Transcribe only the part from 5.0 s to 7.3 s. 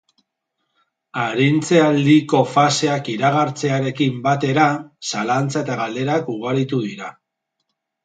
zalantza eta galderak ugaritu dira.